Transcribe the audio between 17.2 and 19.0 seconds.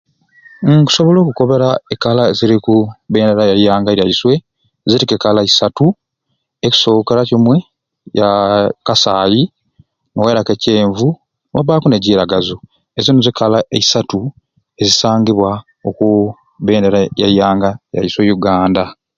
ya ianga yaiswe Yuganda.